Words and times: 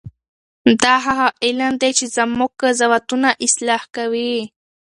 دا 0.83 0.93
هغه 1.05 1.27
علم 1.43 1.73
دی 1.81 1.91
چې 1.97 2.05
زموږ 2.15 2.51
قضاوتونه 2.61 3.29
اصلاح 3.45 3.81
کوي. 3.95 4.35